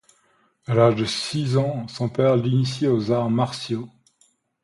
[0.65, 3.87] À l'âge de six ans, son père l'initie aux arts martiaux.